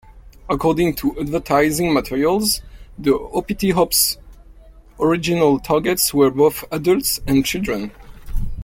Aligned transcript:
According 0.49 0.95
to 0.95 1.15
advertising 1.19 1.93
materials, 1.93 2.63
the 2.97 3.11
Hoppity 3.35 3.69
Hop's 3.69 4.17
original 4.99 5.59
targets 5.59 6.11
were 6.11 6.31
both 6.31 6.63
adults 6.71 7.19
and 7.27 7.45
children. 7.45 7.91